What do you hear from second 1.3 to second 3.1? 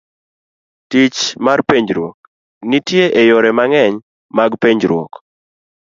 mar penjruok .nitie